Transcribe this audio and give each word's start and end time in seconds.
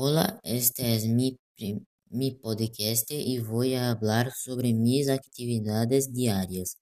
Hola, 0.00 0.40
este 0.44 0.94
es 0.94 1.06
mi, 1.08 1.38
prim- 1.56 1.84
mi 2.10 2.30
podcast 2.30 3.10
y 3.10 3.38
voy 3.40 3.74
a 3.74 3.90
hablar 3.90 4.32
sobre 4.32 4.72
mis 4.72 5.08
actividades 5.10 6.12
diarias. 6.14 6.78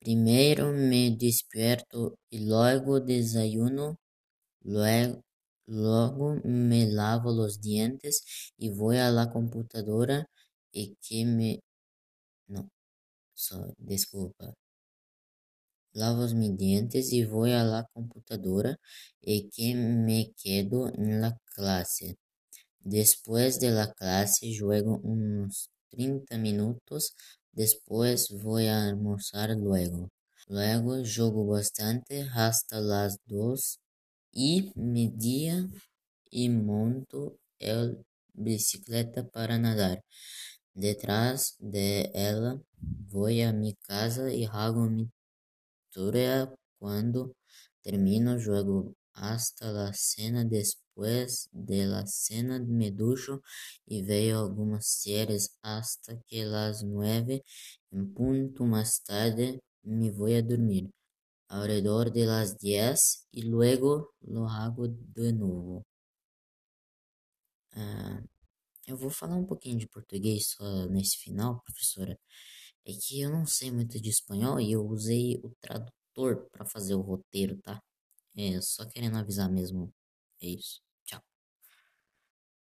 Primero 0.00 0.72
me 0.72 1.16
despierto 1.16 2.18
y 2.30 2.46
luego 2.46 3.00
desayuno, 3.00 3.96
luego, 4.62 5.22
luego 5.66 6.36
me 6.44 6.86
lavo 6.88 7.32
los 7.32 7.60
dientes 7.60 8.24
y 8.58 8.70
voy 8.70 8.98
a 8.98 9.10
la 9.10 9.30
computadora 9.30 10.26
y 10.72 10.96
que 11.02 11.24
me... 11.26 11.60
No, 12.48 12.68
so, 13.34 13.74
desculpa. 13.78 14.54
Lavo 15.92 16.26
mis 16.34 16.56
dientes 16.58 17.12
y 17.12 17.24
voy 17.24 17.52
a 17.52 17.62
la 17.62 17.86
computadora 17.92 18.76
y 19.20 19.48
que 19.50 19.76
me 19.76 20.32
quedo 20.42 20.88
en 20.88 21.20
la 21.20 21.38
clase. 21.54 22.16
Después 22.82 23.60
de 23.60 23.70
la 23.70 23.92
clase 23.92 24.56
juego 24.58 24.98
unos 25.02 25.70
30 25.90 26.38
minutos, 26.38 27.14
después 27.52 28.30
voy 28.42 28.66
a 28.68 28.84
almorzar 28.84 29.50
luego. 29.56 30.08
Luego 30.48 30.96
juego 31.04 31.46
bastante 31.46 32.26
hasta 32.34 32.80
las 32.80 33.18
2 33.26 33.80
y 34.32 34.72
media 34.74 35.68
y 36.30 36.48
monto 36.48 37.36
el 37.58 38.04
bicicleta 38.32 39.28
para 39.28 39.58
nadar. 39.58 40.02
Detrás 40.72 41.56
de 41.58 42.10
ella 42.14 42.58
voy 43.10 43.42
a 43.42 43.52
mi 43.52 43.74
casa 43.74 44.32
y 44.32 44.46
hago 44.50 44.88
mi 44.88 45.10
tarea 45.92 46.52
cuando 46.78 47.34
termino 47.82 48.42
juego 48.42 48.94
hasta 49.12 49.70
la 49.70 49.92
cena. 49.92 50.44
Después 50.44 50.89
de 51.52 51.86
la 51.86 52.06
cena 52.06 52.58
me 52.60 52.90
ducho 52.90 53.42
y 53.86 54.02
veo 54.02 54.40
algunas 54.40 54.86
series 54.86 55.58
hasta 55.62 56.20
que 56.26 56.44
las 56.44 56.82
nueve 56.84 57.42
en 57.90 58.12
punto 58.14 58.64
más 58.64 59.02
tarde 59.04 59.60
me 59.82 60.10
voy 60.10 60.34
a 60.34 60.42
dormir 60.42 60.90
alrededor 61.48 62.12
de 62.12 62.26
las 62.26 62.58
diez 62.58 63.26
y 63.32 63.42
luego 63.42 64.14
lo 64.22 64.48
hago 64.48 64.88
de 64.88 65.32
novo. 65.32 65.84
Ah, 67.74 68.22
eu 68.86 68.96
vou 68.96 69.10
falar 69.10 69.36
um 69.36 69.46
pouquinho 69.46 69.78
de 69.78 69.88
português 69.88 70.50
só 70.52 70.86
nesse 70.88 71.18
final, 71.18 71.60
professora. 71.62 72.18
É 72.86 72.92
que 72.92 73.20
eu 73.20 73.30
não 73.30 73.46
sei 73.46 73.70
muito 73.70 74.00
de 74.00 74.10
espanhol 74.10 74.60
e 74.60 74.72
eu 74.72 74.86
usei 74.86 75.36
o 75.44 75.50
tradutor 75.60 76.48
para 76.52 76.64
fazer 76.66 76.94
o 76.94 77.00
roteiro, 77.02 77.58
tá? 77.62 77.82
É, 78.36 78.60
só 78.62 78.86
querendo 78.88 79.18
avisar 79.18 79.50
mesmo. 79.50 79.92
É 80.42 80.48
isso. 80.48 80.80